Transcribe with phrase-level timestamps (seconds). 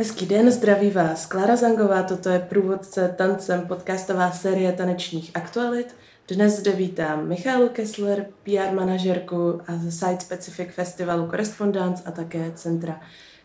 [0.00, 5.96] Hezký den, zdraví vás Klára Zangová, toto je průvodce tancem podcastová série tanečních aktualit.
[6.28, 12.52] Dnes zde vítám Michálu Kessler, PR manažerku a ze Site Specific Festivalu Correspondence a také
[12.54, 13.00] Centra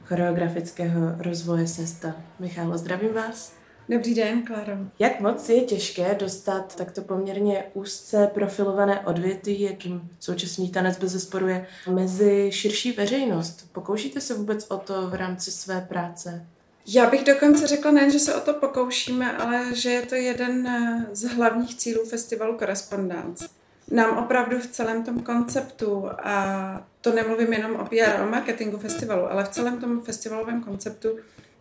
[0.06, 2.16] choreografického rozvoje SESTA.
[2.40, 3.63] Michálo, zdravím vás.
[3.90, 4.74] Dobrý den, Kláro.
[5.00, 11.48] Jak moc je těžké dostat takto poměrně úzce profilované odvětví, jakým současný tanec bez zesporu
[11.48, 13.70] je, mezi širší veřejnost?
[13.72, 16.46] Pokoušíte se vůbec o to v rámci své práce?
[16.88, 20.70] Já bych dokonce řekla nejen, že se o to pokoušíme, ale že je to jeden
[21.12, 23.48] z hlavních cílů festivalu Correspondence.
[23.92, 29.32] Nám opravdu v celém tom konceptu, a to nemluvím jenom o PR o marketingu festivalu,
[29.32, 31.10] ale v celém tom festivalovém konceptu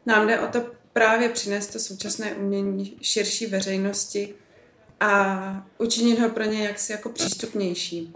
[0.06, 4.34] nám jde o to právě přinést to současné umění širší veřejnosti
[5.00, 8.14] a učinit ho pro ně jaksi jako přístupnější.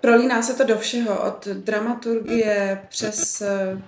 [0.00, 3.82] Prolíná se to do všeho, od dramaturgie přes eh,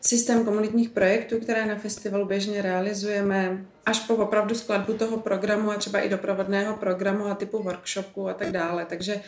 [0.00, 5.76] systém komunitních projektů, které na festivalu běžně realizujeme, až po opravdu skladbu toho programu a
[5.76, 8.86] třeba i doprovodného programu a typu workshopu a tak dále.
[8.88, 9.22] Takže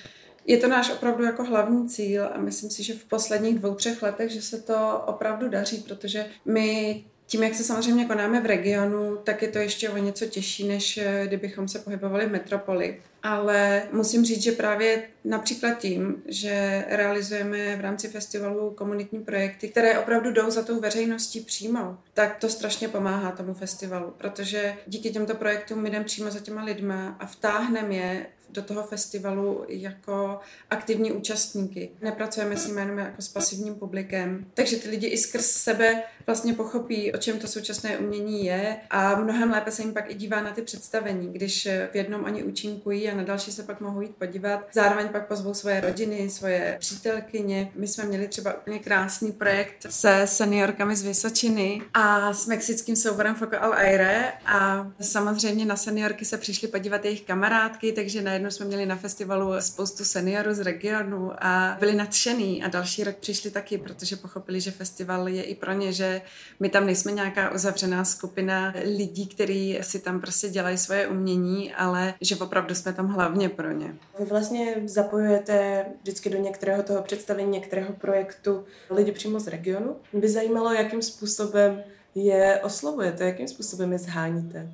[0.47, 4.03] je to náš opravdu jako hlavní cíl a myslím si, že v posledních dvou, třech
[4.03, 9.17] letech, že se to opravdu daří, protože my tím, jak se samozřejmě konáme v regionu,
[9.17, 13.01] tak je to ještě o něco těžší, než eh, kdybychom se pohybovali v metropoli.
[13.23, 19.99] Ale musím říct, že právě například tím, že realizujeme v rámci festivalu komunitní projekty, které
[19.99, 25.35] opravdu jdou za tou veřejností přímo, tak to strašně pomáhá tomu festivalu, protože díky těmto
[25.35, 31.13] projektům my jdeme přímo za těma lidma a vtáhneme je do toho festivalu jako aktivní
[31.13, 31.91] účastníky.
[32.01, 34.47] Nepracujeme s jenom jako s pasivním publikem.
[34.55, 39.15] Takže ty lidi i skrz sebe vlastně pochopí, o čem to současné umění je a
[39.15, 43.09] mnohem lépe se jim pak i dívá na ty představení, když v jednom oni účinkují
[43.09, 44.69] a na další se pak mohou jít podívat.
[44.73, 47.73] Zároveň pak pozvou svoje rodiny, svoje přítelkyně.
[47.75, 53.35] My jsme měli třeba úplně krásný projekt se seniorkami z Vysočiny a s mexickým souborem
[53.35, 58.67] Foco Al Aire a samozřejmě na seniorky se přišli podívat jejich kamarádky, takže najednou jsme
[58.67, 63.79] měli na festivalu spoustu seniorů z regionu a byli nadšený a další rok přišli taky,
[63.79, 66.23] protože pochopili, že festival je i pro ně, že
[66.61, 72.15] my tam nejsme nějaká uzavřená skupina lidí, kteří si tam prostě dělají svoje umění, ale
[72.21, 73.95] že opravdu jsme tam hlavně pro ně.
[74.19, 79.97] Vy vlastně zapojujete vždycky do některého toho představení, některého projektu lidi přímo z regionu.
[80.13, 81.83] Mě by zajímalo, jakým způsobem
[82.15, 84.73] je oslovujete, jakým způsobem je zháníte.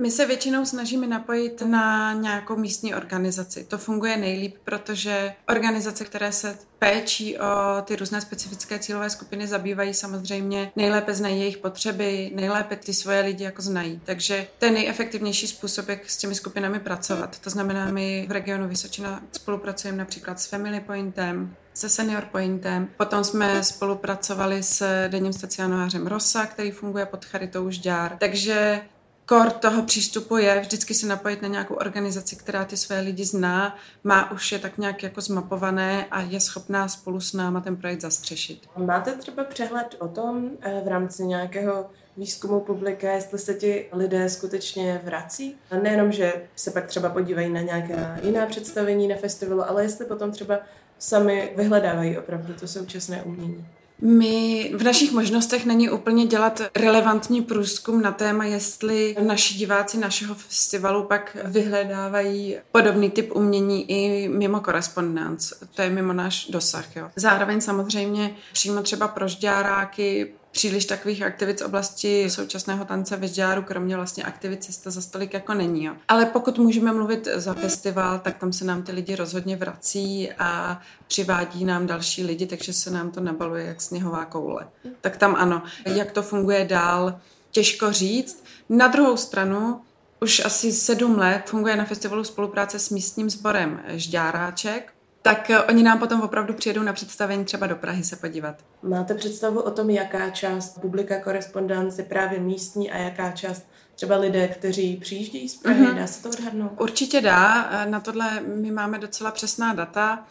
[0.00, 3.64] My se většinou snažíme napojit na nějakou místní organizaci.
[3.64, 9.94] To funguje nejlíp, protože organizace, které se péčí o ty různé specifické cílové skupiny zabývají
[9.94, 14.00] samozřejmě, nejlépe znají jejich potřeby, nejlépe ty svoje lidi jako znají.
[14.04, 17.38] Takže to je nejefektivnější způsob, jak s těmi skupinami pracovat.
[17.38, 22.88] To znamená, my v regionu Vysočina spolupracujeme například s Family Pointem, se Senior Pointem.
[22.96, 28.16] Potom jsme spolupracovali s denním stacionářem Rosa, který funguje pod Charitou Žďár.
[28.20, 28.82] Takže
[29.30, 33.76] kor toho přístupu je vždycky se napojit na nějakou organizaci, která ty své lidi zná,
[34.04, 38.00] má už je tak nějak jako zmapované a je schopná spolu s náma ten projekt
[38.00, 38.68] zastřešit.
[38.76, 44.28] Máte třeba přehled o tom eh, v rámci nějakého výzkumu publika, jestli se ti lidé
[44.28, 45.56] skutečně vrací.
[45.70, 50.06] A nejenom, že se pak třeba podívají na nějaké jiná představení na festivalu, ale jestli
[50.06, 50.58] potom třeba
[50.98, 53.66] sami vyhledávají opravdu to současné umění.
[54.02, 60.34] My v našich možnostech není úplně dělat relevantní průzkum na téma, jestli naši diváci našeho
[60.34, 65.56] festivalu pak vyhledávají podobný typ umění i mimo korespondence.
[65.74, 66.96] To je mimo náš dosah.
[66.96, 67.10] Jo.
[67.16, 73.62] Zároveň samozřejmě přímo třeba pro žďáráky příliš takových aktivit z oblasti současného tance ve Žďáru,
[73.62, 75.84] kromě vlastně aktivit cesta za stolik jako není.
[75.84, 75.94] Jo.
[76.08, 80.80] Ale pokud můžeme mluvit za festival, tak tam se nám ty lidi rozhodně vrací a
[81.06, 84.68] přivádí nám další lidi, takže se nám to nabaluje jak sněhová koule.
[85.00, 85.62] Tak tam ano.
[85.86, 88.44] Jak to funguje dál, těžko říct.
[88.68, 89.80] Na druhou stranu,
[90.20, 95.82] už asi sedm let funguje na festivalu spolupráce s místním sborem Žďáráček, tak eh, oni
[95.82, 98.54] nám potom opravdu přijedou na představení třeba do Prahy se podívat.
[98.82, 104.16] Máte představu o tom, jaká část publika korespondence je právě místní a jaká část třeba
[104.16, 105.86] lidé, kteří přijíždějí z Prahy?
[105.86, 105.94] Mm-hmm.
[105.94, 106.72] Dá se to odhadnout?
[106.80, 107.70] Určitě dá.
[107.70, 110.26] Eh, na tohle my máme docela přesná data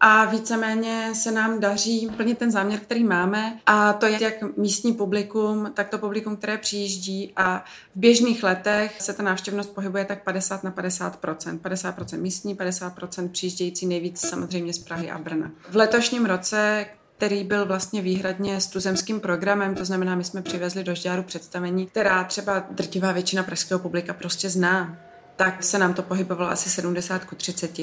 [0.00, 4.92] a víceméně se nám daří plnit ten záměr, který máme a to je jak místní
[4.92, 7.32] publikum, tak to publikum, které přijíždí.
[7.36, 7.64] A
[7.94, 13.86] v běžných letech se ta návštěvnost pohybuje tak 50 na 50% 50% místní, 50% přijíždějící
[13.86, 15.50] nejvíc samozřejmě z Prahy a Brna.
[15.70, 16.86] V letošním roce
[17.16, 21.86] který byl vlastně výhradně s tuzemským programem, to znamená, my jsme přivezli do Žďáru představení,
[21.86, 24.98] která třeba drtivá většina pražského publika prostě zná
[25.36, 27.78] tak se nám to pohybovalo asi 70 ku 30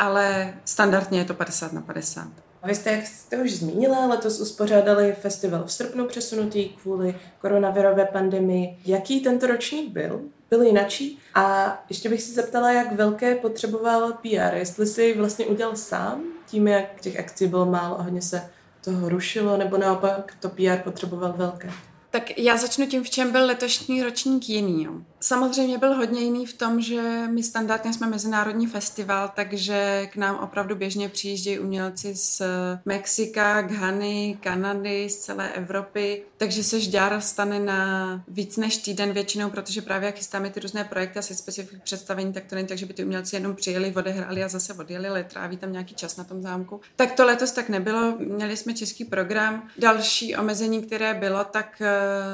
[0.00, 2.28] ale standardně je to 50 na 50.
[2.64, 8.78] Vy jste, jak jste už zmínila, letos uspořádali festival v srpnu přesunutý kvůli koronavirové pandemii.
[8.86, 10.20] Jaký tento ročník byl?
[10.50, 11.18] Byl jinačí?
[11.34, 16.68] A ještě bych si zeptala, jak velké potřeboval PR, jestli si vlastně udělal sám, tím,
[16.68, 18.50] jak těch akcí bylo málo a hodně se
[18.84, 21.70] toho rušilo, nebo naopak to PR potřeboval velké?
[22.10, 24.84] Tak já začnu tím, v čem byl letošní ročník jiný.
[24.84, 24.92] Jo.
[25.20, 30.36] Samozřejmě byl hodně jiný v tom, že my standardně jsme mezinárodní festival, takže k nám
[30.36, 32.42] opravdu běžně přijíždějí umělci z
[32.84, 39.50] Mexika, Ghany, Kanady, z celé Evropy, takže se žďár stane na víc než týden většinou,
[39.50, 42.78] protože právě jak chystáme ty různé projekty a se specifik představení, tak to není tak,
[42.78, 46.16] že by ty umělci jenom přijeli, odehráli a zase odjeli, ale tráví tam nějaký čas
[46.16, 46.80] na tom zámku.
[46.96, 49.68] Tak to letos tak nebylo, měli jsme český program.
[49.78, 51.82] Další omezení, které bylo, tak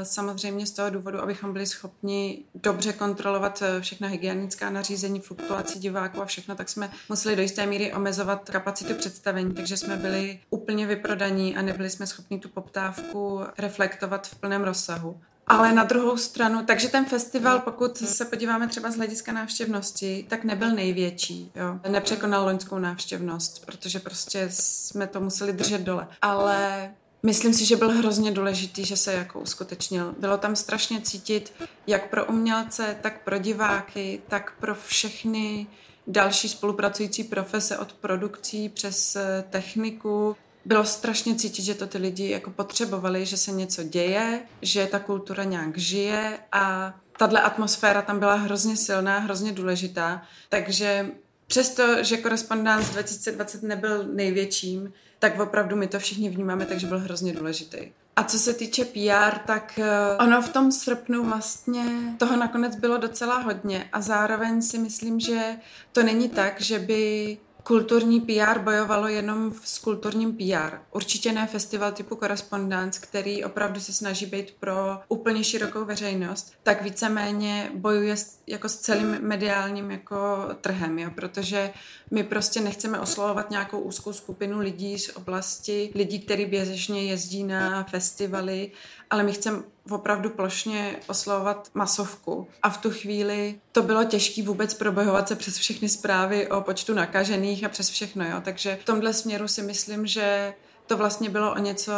[0.02, 5.78] samozřejmě z toho důvodu, abychom byli schopni do dobře kontrolovat eh, všechna hygienická nařízení, fluktuaci
[5.78, 10.40] diváků a všechno, tak jsme museli do jisté míry omezovat kapacitu představení, takže jsme byli
[10.50, 15.20] úplně vyprodaní a nebyli jsme schopni tu poptávku reflektovat v plném rozsahu.
[15.46, 20.44] Ale na druhou stranu, takže ten festival, pokud se podíváme třeba z hlediska návštěvnosti, tak
[20.44, 21.52] nebyl největší.
[21.54, 21.80] Jo.
[21.88, 26.08] Nepřekonal loňskou návštěvnost, protože prostě jsme to museli držet dole.
[26.22, 26.90] Ale
[27.26, 30.14] Myslím si, že byl hrozně důležitý, že se jako uskutečnil.
[30.19, 31.52] Bylo tam strašně cítit,
[31.87, 35.67] jak pro umělce, tak pro diváky, tak pro všechny
[36.06, 40.37] další spolupracující profese od produkcí přes eh, techniku.
[40.64, 44.99] Bylo strašně cítit, že to ty lidi jako potřebovali, že se něco děje, že ta
[44.99, 50.23] kultura nějak žije a tahle atmosféra tam byla hrozně silná, hrozně důležitá.
[50.49, 51.11] Takže
[51.46, 57.32] přesto, že Korespondence 2020 nebyl největším, tak opravdu my to všichni vnímáme, takže byl hrozně
[57.32, 57.78] důležitý.
[58.16, 61.84] A co se týče PR, tak eh, ono v tom srpnu vlastně
[62.18, 65.56] toho nakonec bylo docela hodně a zároveň si myslím, že
[65.92, 70.76] to není tak, že by kulturní PR bojovalo jenom s kulturním PR.
[70.92, 76.82] Určitě ne festival typu Correspondence, který opravdu se snaží být pro úplně širokou veřejnost, tak
[76.82, 80.16] víceméně bojuje s, jako s celým mediálním jako
[80.60, 81.10] trhem, jo?
[81.14, 81.70] protože
[82.10, 87.84] my prostě nechceme oslovovat nějakou úzkou skupinu lidí z oblasti, lidí, kteří běžně jezdí na
[87.84, 88.70] festivaly,
[89.10, 92.48] ale my chceme opravdu plošně oslovovat masovku.
[92.62, 96.94] A v tu chvíli to bylo těžké vůbec probojovat se přes všechny zprávy o počtu
[96.94, 98.24] nakažených a přes všechno.
[98.24, 98.40] Jo.
[98.44, 100.54] Takže v tomhle směru si myslím, že
[100.86, 101.92] to vlastně bylo o něco,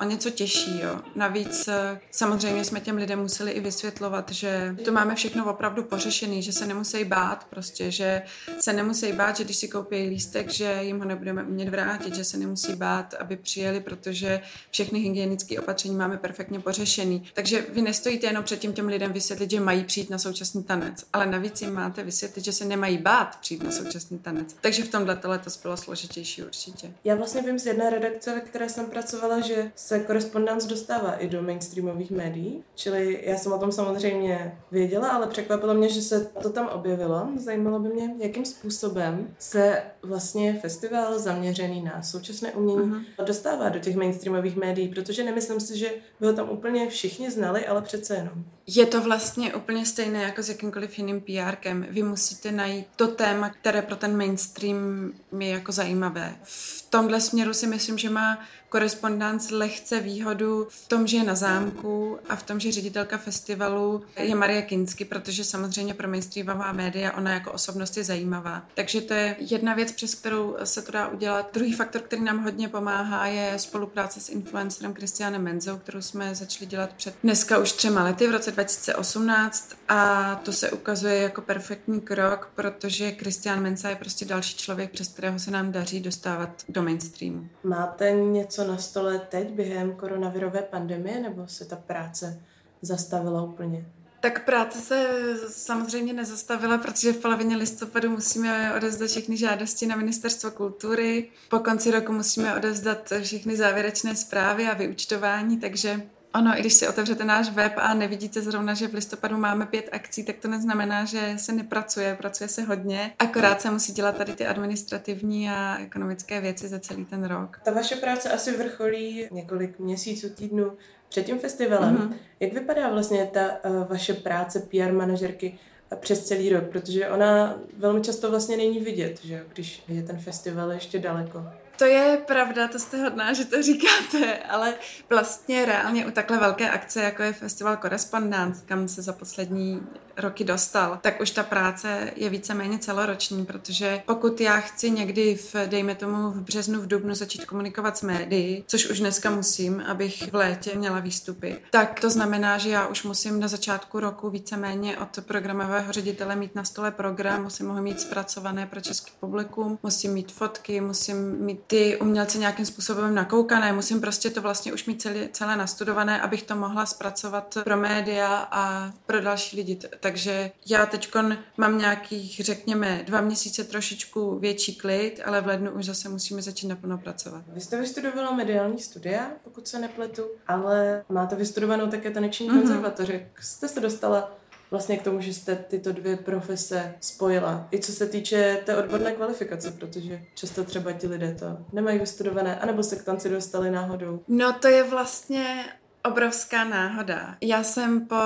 [0.00, 0.80] o něco těžší.
[0.80, 1.00] Jo.
[1.14, 6.42] Navíc eh, samozřejmě jsme těm lidem museli i vysvětlovat, že to máme všechno opravdu pořešený,
[6.42, 8.22] že se nemusí bát prostě, že
[8.60, 12.24] se nemusí bát, že když si koupí lístek, že jim ho nebudeme umět vrátit, že
[12.24, 14.40] se nemusí bát, aby přijeli, protože
[14.70, 17.30] všechny hygienické opatření máme perfektně pořešený.
[17.34, 21.04] Takže vy nestojíte jenom před tím těm lidem vysvětlit, že mají přijít na současný tanec,
[21.12, 24.56] ale navíc jim máte vysvětlit, že se nemají bát přijít na současný tanec.
[24.60, 25.28] Takže v tomhle to
[25.62, 26.92] bylo složitější určitě.
[27.04, 31.28] Já vlastně vím z jedné redakce, ve které jsem pracovala, že se korespondence dostává i
[31.28, 32.64] do mainstreamových médií.
[32.74, 37.28] Čili já jsem o tom samozřejmě věděla, ale překvapilo mě, že se to tam objevilo.
[37.36, 43.24] Zajímalo by mě, jakým způsobem se vlastně festival zaměřený na současné umění uh-huh.
[43.24, 45.90] dostává do těch mainstreamových médií, protože nemyslím si, že
[46.20, 48.44] by ho tam úplně všichni znali, ale přece jenom.
[48.66, 51.86] Je to vlastně úplně stejné jako s jakýmkoliv jiným PRkem.
[51.90, 56.36] Vy musíte najít to téma, které pro ten mainstream je jako zajímavé.
[56.42, 58.38] V tomhle směru si myslím, že má
[58.72, 64.02] korespondence lehce výhodu v tom, že je na zámku a v tom, že ředitelka festivalu
[64.16, 68.66] je Marie Kinsky, protože samozřejmě pro mainstreamová média ona jako osobnost je zajímavá.
[68.74, 71.50] Takže to je jedna věc, přes kterou se to dá udělat.
[71.54, 76.66] Druhý faktor, který nám hodně pomáhá, je spolupráce s influencerem Kristianem Menzou, kterou jsme začali
[76.66, 82.00] dělat před dneska už třema lety v roce 2018 a to se ukazuje jako perfektní
[82.00, 86.82] krok, protože Kristian Menza je prostě další člověk, přes kterého se nám daří dostávat do
[86.82, 87.48] mainstreamu.
[87.64, 92.40] Máte něco na stole teď během koronavirové pandemie, nebo se ta práce
[92.82, 93.86] zastavila úplně?
[94.20, 95.06] Tak práce se
[95.48, 101.28] samozřejmě nezastavila, protože v polovině listopadu musíme odezdat všechny žádosti na Ministerstvo kultury.
[101.48, 106.02] Po konci roku musíme odezdat všechny závěrečné zprávy a vyučtování, takže
[106.34, 109.88] Ono, i když si otevřete náš web a nevidíte zrovna, že v listopadu máme pět
[109.92, 113.12] akcí, tak to neznamená, že se nepracuje, pracuje se hodně.
[113.18, 117.60] Akorát se musí dělat tady ty administrativní a ekonomické věci za celý ten rok.
[117.64, 120.72] Ta vaše práce asi vrcholí několik měsíců, týdnů
[121.08, 121.96] před tím festivalem.
[121.96, 122.14] Mm-hmm.
[122.40, 125.58] Jak vypadá vlastně ta uh, vaše práce PR manažerky
[126.00, 126.64] přes celý rok?
[126.64, 131.44] Protože ona velmi často vlastně není vidět, že když je ten festival ještě daleko.
[131.76, 134.74] To je pravda, to jste hodná, že to říkáte, ale
[135.10, 140.44] vlastně reálně u takhle velké akce, jako je Festival Correspondence, kam se za poslední roky
[140.44, 145.94] dostal, tak už ta práce je víceméně celoroční, protože pokud já chci někdy v, dejme
[145.94, 150.34] tomu v březnu, v dubnu začít komunikovat s médií, což už dneska musím, abych v
[150.34, 155.18] létě měla výstupy, tak to znamená, že já už musím na začátku roku víceméně od
[155.20, 160.32] programového ředitele mít na stole program, musím ho mít zpracované pro český publikum, musím mít
[160.32, 165.28] fotky, musím mít ty umělce nějakým způsobem nakoukané, musím prostě to vlastně už mít celé,
[165.32, 169.78] celé nastudované, abych to mohla zpracovat pro média a pro další lidi.
[170.02, 171.14] Takže já teď
[171.56, 176.66] mám nějakých, řekněme, dva měsíce trošičku větší klid, ale v lednu už zase musíme začít
[176.66, 177.44] naplno pracovat.
[177.48, 182.58] Vy jste vystudovala mediální studia, pokud se nepletu, ale máte vystudovanou také taneční mm-hmm.
[182.58, 183.12] konzervatoři.
[183.12, 184.36] Jak jste se dostala
[184.70, 187.68] vlastně k tomu, že jste tyto dvě profese spojila.
[187.72, 192.60] I co se týče té odborné kvalifikace, protože často třeba ti lidé to nemají vystudované,
[192.60, 194.20] anebo se k tanci dostali náhodou.
[194.28, 195.64] No to je vlastně
[196.04, 197.36] obrovská náhoda.
[197.40, 198.16] Já jsem po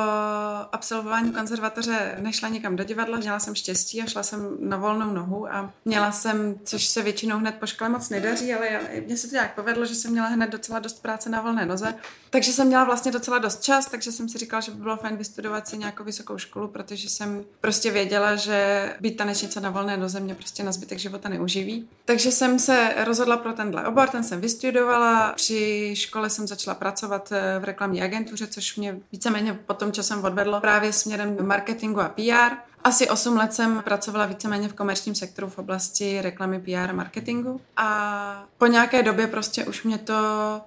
[0.73, 5.52] absolvování konzervatoře nešla někam do divadla, měla jsem štěstí a šla jsem na volnou nohu
[5.52, 9.28] a měla jsem, což se většinou hned po škole moc nedaří, ale já, mně se
[9.28, 11.95] to nějak povedlo, že jsem měla hned docela dost práce na volné noze,
[12.30, 15.16] takže jsem měla vlastně docela dost čas, takže jsem si říkala, že by bylo fajn
[15.16, 20.21] vystudovat si nějakou vysokou školu, protože jsem prostě věděla, že být tanečnice na volné noze
[20.21, 21.88] mě prostě na zbytek života neuživí.
[22.04, 27.33] Takže jsem se rozhodla pro tenhle obor, ten jsem vystudovala, při škole jsem začala pracovat
[27.61, 32.57] v reklamní agentuře, což mě víceméně potom časem odvedlo právě směrem marketingu a PR.
[32.85, 37.61] Asi 8 let jsem pracovala víceméně v komerčním sektoru v oblasti reklamy, PR a marketingu
[37.77, 40.15] a po nějaké době prostě už mě to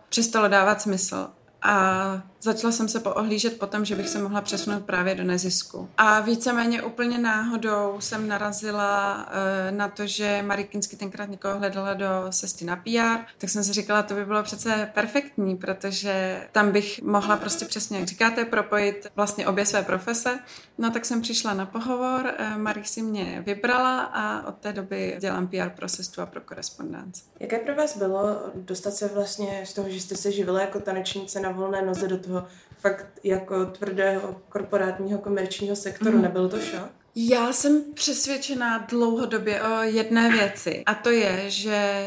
[0.10, 1.28] přestalo dávat smysl.
[1.62, 5.90] A začala jsem se poohlížet potom, že bych se mohla přesunout právě do nezisku.
[5.98, 11.94] A víceméně úplně náhodou jsem narazila uh, na to, že Marie Kinsky tenkrát někoho hledala
[11.94, 16.72] do cesty na PR, tak jsem si říkala, to by bylo přece perfektní, protože tam
[16.72, 20.40] bych mohla prostě přesně, jak říkáte, propojit vlastně obě své profese.
[20.78, 25.18] No tak jsem přišla na pohovor, uh, Marie si mě vybrala a od té doby
[25.20, 27.22] dělám PR pro sestu a pro korespondenci.
[27.40, 31.40] Jaké pro vás bylo dostat se vlastně z toho, že jste se živila jako tanečnice
[31.40, 32.29] na volné noze do toho
[32.78, 36.18] fakt jako tvrdého korporátního komerčního sektoru.
[36.18, 36.24] Mm.
[36.24, 36.90] Nebyl to šok?
[37.16, 42.04] Já jsem přesvědčená dlouhodobě o jedné věci a to je, že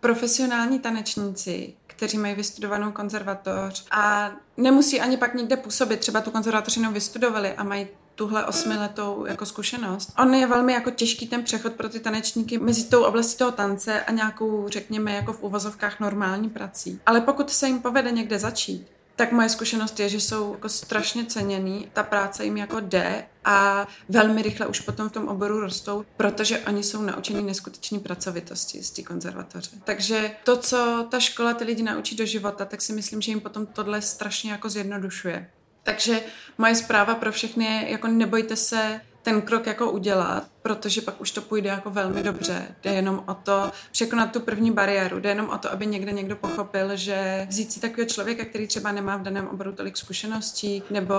[0.00, 6.76] profesionální tanečníci, kteří mají vystudovanou konzervatoř a nemusí ani pak někde působit, třeba tu konzervatoř
[6.76, 10.12] jenom vystudovali a mají tuhle osmiletou jako zkušenost.
[10.18, 14.00] On je velmi jako těžký ten přechod pro ty tanečníky mezi tou oblastí toho tance
[14.00, 17.00] a nějakou, řekněme, jako v uvozovkách normální prací.
[17.06, 21.24] Ale pokud se jim povede někde začít, tak moje zkušenost je, že jsou jako strašně
[21.24, 26.04] ceněný, ta práce jim jako jde a velmi rychle už potom v tom oboru rostou,
[26.16, 29.70] protože oni jsou naučení neskutečný pracovitosti z té konzervatoře.
[29.84, 33.40] Takže to, co ta škola ty lidi naučí do života, tak si myslím, že jim
[33.40, 35.50] potom tohle strašně jako zjednodušuje.
[35.82, 36.20] Takže
[36.58, 41.30] moje zpráva pro všechny je, jako nebojte se ten krok jako udělat, protože pak už
[41.30, 42.68] to půjde jako velmi dobře.
[42.82, 46.36] Jde jenom o to překonat tu první bariéru, jde jenom o to, aby někde někdo
[46.36, 51.14] pochopil, že vzít si takového člověka, který třeba nemá v daném oboru tolik zkušeností, nebo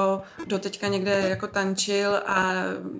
[0.47, 2.53] do teďka někde jako tančil a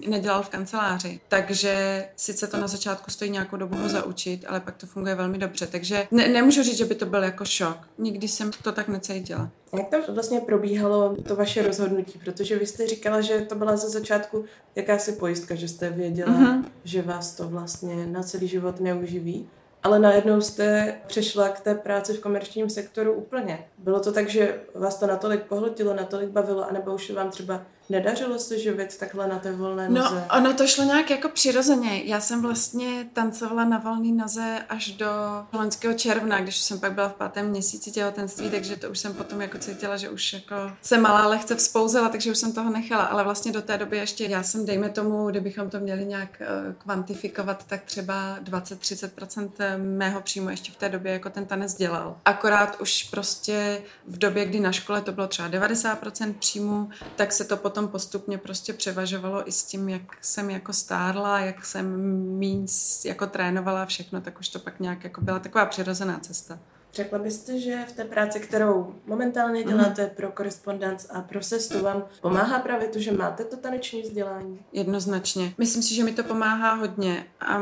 [0.08, 1.20] nedělal v kanceláři.
[1.28, 5.38] Takže sice to na začátku stojí nějakou dobu ho zaučit, ale pak to funguje velmi
[5.38, 5.68] dobře.
[5.68, 7.78] Takže ne, nemůžu říct, že by to byl jako šok.
[7.98, 9.50] Nikdy jsem to tak necítila.
[9.78, 12.20] Jak to vlastně probíhalo, to vaše rozhodnutí?
[12.24, 14.46] Protože vy jste říkala, že to byla ze začátku
[14.76, 16.66] jakási pojistka, že jste věděla, mm-hmm.
[16.84, 19.50] že vás to vlastně na celý život neuživí.
[19.84, 23.66] Ale najednou jste přešla k té práci v komerčním sektoru úplně.
[23.78, 28.40] Bylo to tak, že vás to natolik pohltilo, natolik bavilo, anebo už vám třeba Nedařilo
[28.40, 30.16] se živit takhle na té volné no, noze?
[30.16, 32.04] No, ono to šlo nějak jako přirozeně.
[32.04, 35.08] Já jsem vlastně tancovala na volné noze až do
[35.54, 39.42] loňského června, když jsem pak byla v pátém měsíci těhotenství, takže to už jsem potom
[39.42, 43.04] jako cítila, že už jako se malá lehce vzpouzela, takže už jsem toho nechala.
[43.04, 46.74] Ale vlastně do té doby ještě já jsem, dejme tomu, kdybychom to měli nějak uh,
[46.74, 52.18] kvantifikovat, tak třeba 20-30% mého příjmu ještě v té době jako ten tanec dělal.
[52.25, 57.44] Akorát už prostě v době, kdy na škole to bylo třeba 90% příjmu, tak se
[57.44, 62.01] to potom potom postupně prostě převažovalo i s tím, jak jsem jako stárla, jak jsem
[62.38, 62.68] míň
[63.06, 66.60] jako trénovala všechno, tak už to pak nějak jako byla taková přirozená cesta.
[66.94, 69.70] Řekla byste, že v té práci, kterou momentálně mhm.
[69.70, 74.60] děláte pro korespondenc a pro sestu, vám pomáhá právě to, že máte to taneční vzdělání?
[74.74, 75.53] Jednoznačně.
[75.58, 77.58] Myslím si, že mi to pomáhá hodně a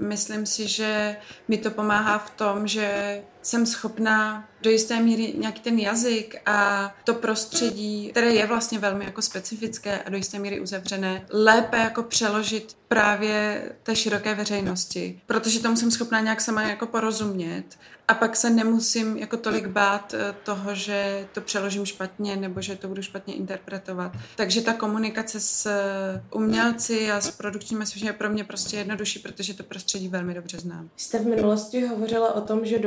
[0.00, 1.16] myslím si, že
[1.48, 6.90] mi to pomáhá v tom, že jsem schopná do jisté míry nějaký ten jazyk a
[7.04, 12.02] to prostředí, které je vlastně velmi jako specifické a do jisté míry uzavřené, lépe jako
[12.02, 17.64] přeložit právě té široké veřejnosti, protože tomu jsem schopná nějak sama jako porozumět
[18.08, 22.76] a pak se nemusím jako tolik bát eh, toho, že to přeložím špatně nebo že
[22.76, 24.12] to budu špatně interpretovat.
[24.36, 29.54] Takže ta komunikace s eh, umělci a s produkčními je pro mě prostě jednodušší, protože
[29.54, 30.90] to prostředí velmi dobře znám.
[30.96, 32.78] Jste v minulosti hovořila o tom, že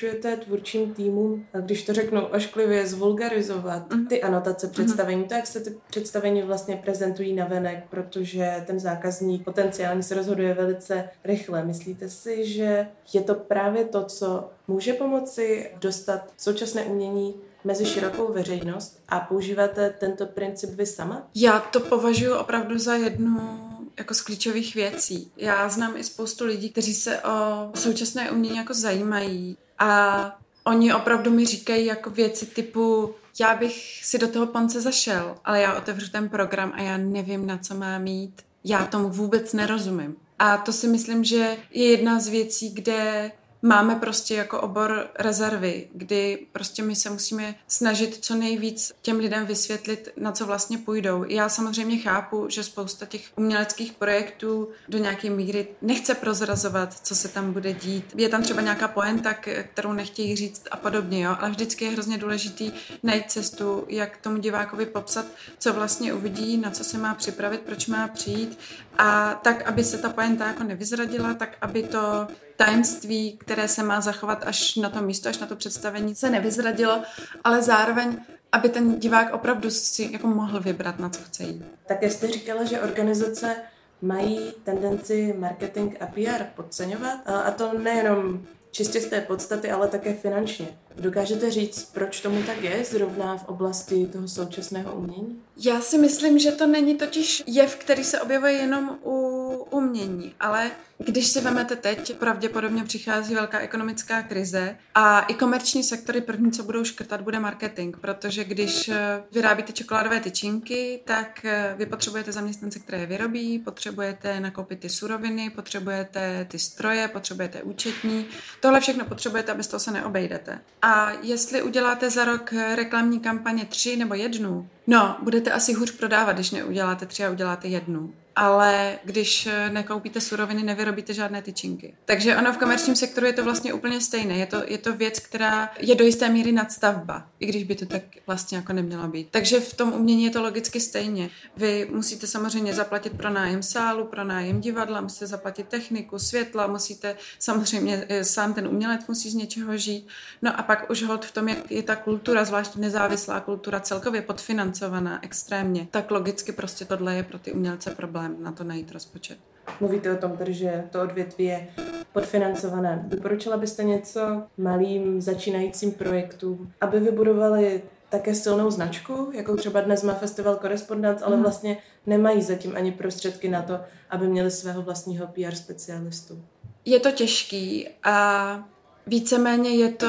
[0.00, 4.06] doporučujete tvůrčím týmům, když to řeknu ošklivě, zvulgarizovat mm.
[4.06, 4.72] ty anotace mhm.
[4.72, 5.22] představení.
[5.22, 5.28] Mm.
[5.28, 10.54] To, jak se ty představení vlastně prezentují na venek, protože ten zákazník potenciálně se rozhoduje
[10.54, 11.64] velice rychle.
[11.64, 18.32] Myslíte si, že je to právě to, co může pomoci dostat současné umění mezi širokou
[18.32, 21.28] veřejnost a používáte tento princip vy sama?
[21.34, 23.69] Já to považuji opravdu za jednu
[24.00, 25.30] jako z klíčových věcí.
[25.36, 31.30] Já znám i spoustu lidí, kteří se o současné umění jako zajímají a oni opravdu
[31.30, 36.10] mi říkají jako věci typu já bych si do toho ponce zašel, ale já otevřu
[36.10, 38.42] ten program a já nevím, na co mám mít.
[38.64, 40.16] Já tomu vůbec nerozumím.
[40.38, 45.88] A to si myslím, že je jedna z věcí, kde máme prostě jako obor rezervy,
[45.94, 51.24] kdy prostě my se musíme snažit co nejvíc těm lidem vysvětlit, na co vlastně půjdou.
[51.28, 57.28] Já samozřejmě chápu, že spousta těch uměleckých projektů do nějaké míry nechce prozrazovat, co se
[57.28, 58.04] tam bude dít.
[58.16, 59.34] Je tam třeba nějaká poenta,
[59.72, 61.36] kterou nechtějí říct a podobně, jo?
[61.40, 65.26] ale vždycky je hrozně důležitý najít cestu, jak tomu divákovi popsat,
[65.58, 68.58] co vlastně uvidí, na co se má připravit, proč má přijít
[69.02, 74.00] a tak, aby se ta poenta jako nevyzradila, tak aby to tajemství, které se má
[74.00, 77.02] zachovat až na to místo, až na to představení, se nevyzradilo,
[77.44, 78.18] ale zároveň
[78.52, 81.64] aby ten divák opravdu si jako mohl vybrat, na co chce jít.
[81.86, 83.56] Tak jste říkala, že organizace
[84.02, 90.14] mají tendenci marketing a PR podceňovat a to nejenom čistě z té podstaty, ale také
[90.14, 90.78] finančně.
[90.96, 95.42] Dokážete říct, proč tomu tak je, zrovna v oblasti toho současného umění?
[95.56, 100.70] Já si myslím, že to není totiž jev, který se objevuje jenom u umění, ale
[101.04, 106.62] když si vezmete teď, pravděpodobně přichází velká ekonomická krize a i komerční sektory první, co
[106.62, 112.78] budou škrtat, bude marketing, protože když eh, vyrábíte čokoládové tyčinky, tak eh, vy potřebujete zaměstnance,
[112.78, 118.26] které je vyrobí, potřebujete nakoupit ty suroviny, potřebujete ty stroje, potřebujete účetní.
[118.60, 120.58] Tohle všechno potřebujete, aby z toho se neobejdete.
[120.82, 126.32] A jestli uděláte za rok reklamní kampaně tři nebo jednu, no, budete asi hůř prodávat,
[126.32, 131.94] když neuděláte tři a uděláte jednu ale když eh, nekoupíte suroviny, nevyrobíte žádné tyčinky.
[132.04, 134.34] Takže ono v komerčním sektoru je to vlastně úplně stejné.
[134.34, 137.86] Je to, je to věc, která je do jisté míry nadstavba, i když by to
[137.86, 139.28] tak vlastně jako nemělo být.
[139.30, 141.30] Takže v tom umění je to logicky stejně.
[141.56, 147.16] Vy musíte samozřejmě zaplatit pro nájem sálu, pro nájem divadla, musíte zaplatit techniku, světla, musíte
[147.38, 150.08] samozřejmě eh, sám ten umělec musí z něčeho žít.
[150.42, 154.22] No a pak už hod v tom, jak je ta kultura, zvlášť nezávislá kultura, celkově
[154.22, 158.92] podfinancovaná extrémně, tak logicky prostě tohle je pro ty umělce problém problém na to najít
[158.92, 159.38] rozpočet.
[159.80, 161.68] Mluvíte o tom tedy, že to odvětví je
[162.12, 163.04] podfinancované.
[163.06, 170.14] Doporučila byste něco malým začínajícím projektům, aby vybudovali také silnou značku, jakou třeba dnes má
[170.14, 171.42] Festival Correspondence, ale mhm.
[171.42, 176.44] vlastně nemají zatím ani prostředky na to, aby měli svého vlastního PR specialistu.
[176.84, 178.68] Je to těžký a
[179.06, 180.08] Víceméně je to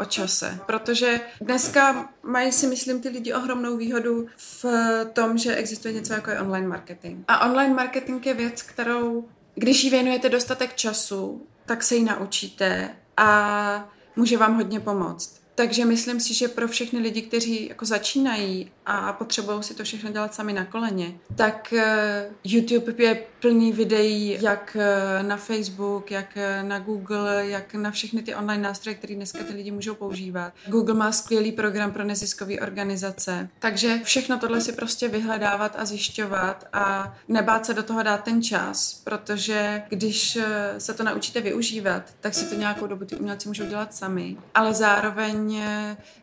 [0.00, 4.64] o čase, protože dneska mají si myslím ty lidi ohromnou výhodu v
[5.12, 7.24] tom, že existuje něco jako je online marketing.
[7.28, 12.90] A online marketing je věc, kterou, když jí věnujete dostatek času, tak se ji naučíte
[13.16, 15.39] a může vám hodně pomoct.
[15.60, 20.10] Takže myslím si, že pro všechny lidi, kteří jako začínají a potřebují si to všechno
[20.10, 26.36] dělat sami na koleně, tak eh, YouTube je plný videí, jak eh, na Facebook, jak
[26.36, 30.52] eh, na Google, jak na všechny ty online nástroje, které dneska ty lidi můžou používat.
[30.66, 33.48] Google má skvělý program pro neziskové organizace.
[33.58, 38.42] Takže všechno tohle si prostě vyhledávat a zjišťovat a nebát se do toho dát ten
[38.42, 40.38] čas, protože když
[40.78, 44.36] se to naučíte využívat, tak si to nějakou dobu ty umělci můžou dělat sami.
[44.54, 45.49] Ale zároveň,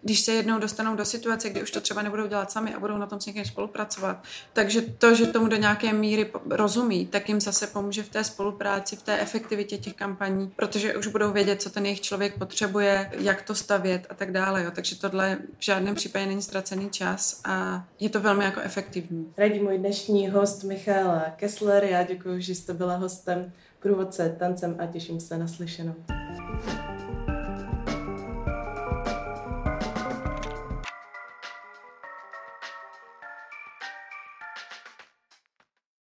[0.02, 2.98] když se jednou dostanou do situace, kdy už to třeba nebudou dělat sami a budou
[2.98, 4.24] na tom s někým spolupracovat.
[4.54, 8.96] Takže to, že tomu do nějaké míry rozumí, tak jim zase pomůže v té spolupráci,
[8.96, 13.42] v té efektivitě těch kampaní, protože už budou vědět, co ten jejich člověk potřebuje, jak
[13.42, 14.64] to stavět a tak dále.
[14.64, 14.72] Jo.
[14.76, 19.34] Takže tohle v žádném případě není ztracený čas a je to velmi jako efektivní.
[19.38, 24.86] Radí můj dnešní host Michaela Kessler, já děkuji, že jste byla hostem průvodce tancem a
[24.86, 25.96] těším se na slyšenou.